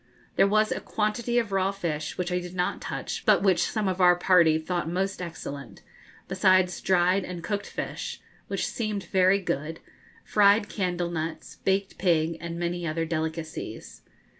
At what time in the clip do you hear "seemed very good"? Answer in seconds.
8.65-9.79